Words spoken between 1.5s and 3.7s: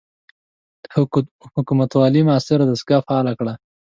حکومتوالۍ معاصره دستګاه فعاله کړه.